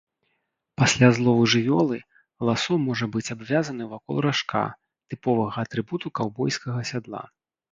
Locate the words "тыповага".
5.15-5.57